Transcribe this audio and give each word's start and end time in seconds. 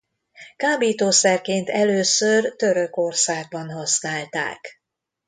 Kábítószerként 0.55 1.69
először 1.69 2.55
Törökországban 2.55 3.69
használták. 3.69 4.81